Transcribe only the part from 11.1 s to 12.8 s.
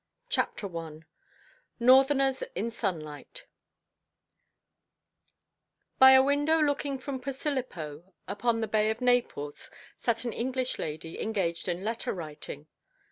engaged in letter writing.